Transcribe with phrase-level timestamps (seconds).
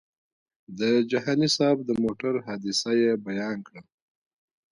[0.79, 0.81] د
[1.11, 3.81] جهاني صاحب د موټر حادثه یې بیان کړه.